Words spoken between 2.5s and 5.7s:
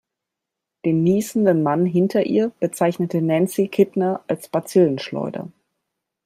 bezeichnete Nancy Kittner als Bazillenschleuder.